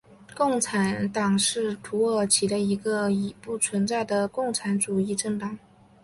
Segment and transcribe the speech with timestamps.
[0.35, 5.59] 共产党是土耳其的一个已不存在的共产主义政党。